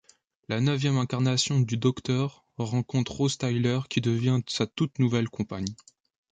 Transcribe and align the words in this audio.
La 0.49 0.59
neuvième 0.61 0.97
incarnation 0.97 1.59
du 1.59 1.77
Docteur 1.77 2.43
rencontre 2.57 3.11
Rose 3.11 3.37
Tyler 3.37 3.81
qui 3.87 4.01
devient 4.01 4.39
sa 4.47 4.65
toute 4.65 4.97
nouvelle 4.97 5.29
compagne. 5.29 5.75